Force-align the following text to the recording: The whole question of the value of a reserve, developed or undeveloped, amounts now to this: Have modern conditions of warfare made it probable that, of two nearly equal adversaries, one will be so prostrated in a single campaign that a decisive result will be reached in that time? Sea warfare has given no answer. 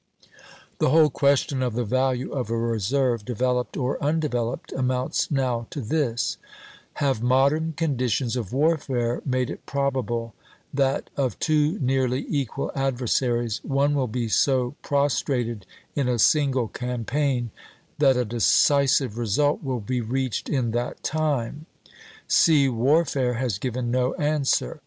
The 0.79 0.89
whole 0.89 1.11
question 1.11 1.61
of 1.61 1.75
the 1.75 1.83
value 1.85 2.31
of 2.31 2.49
a 2.49 2.57
reserve, 2.57 3.23
developed 3.23 3.77
or 3.77 4.01
undeveloped, 4.03 4.71
amounts 4.73 5.29
now 5.29 5.67
to 5.69 5.79
this: 5.79 6.37
Have 6.93 7.21
modern 7.21 7.73
conditions 7.77 8.35
of 8.35 8.51
warfare 8.51 9.21
made 9.27 9.51
it 9.51 9.63
probable 9.67 10.33
that, 10.73 11.11
of 11.15 11.37
two 11.37 11.77
nearly 11.81 12.25
equal 12.29 12.71
adversaries, 12.73 13.59
one 13.63 13.93
will 13.93 14.07
be 14.07 14.27
so 14.27 14.73
prostrated 14.81 15.67
in 15.95 16.07
a 16.07 16.17
single 16.17 16.67
campaign 16.67 17.51
that 17.99 18.17
a 18.17 18.25
decisive 18.25 19.19
result 19.19 19.61
will 19.61 19.81
be 19.81 20.01
reached 20.01 20.49
in 20.49 20.71
that 20.71 21.03
time? 21.03 21.67
Sea 22.27 22.67
warfare 22.69 23.35
has 23.35 23.59
given 23.59 23.91
no 23.91 24.15
answer. 24.15 24.79